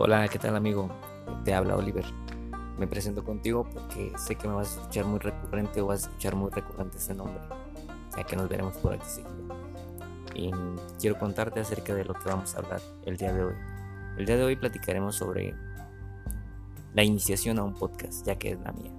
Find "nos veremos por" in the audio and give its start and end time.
8.36-8.92